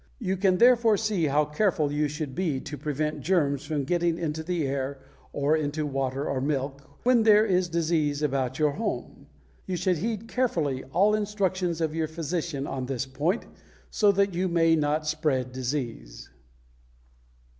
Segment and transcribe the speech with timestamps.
[0.17, 4.41] You can therefore see how careful you should be to prevent germs from getting into
[4.41, 4.99] the air
[5.31, 9.27] or into water or milk when there is disease about your home.
[9.67, 13.45] You should heed carefully all instructions of your physician on this point,
[13.91, 16.31] so that you may not spread disease.